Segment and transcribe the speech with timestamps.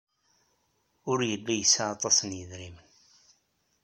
[1.09, 2.89] Ur yelli yesɛa aṭas n yedrimen.